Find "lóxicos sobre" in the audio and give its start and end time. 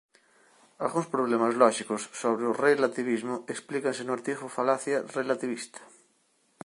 1.61-2.43